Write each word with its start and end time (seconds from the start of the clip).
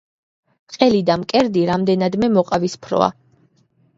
ყელი 0.77 1.01
და 1.09 1.17
მკერდი 1.25 1.65
რამდენადმე 1.69 2.31
მოყავისფროა. 2.37 3.13